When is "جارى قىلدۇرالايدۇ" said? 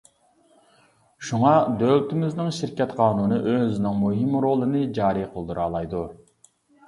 5.01-6.01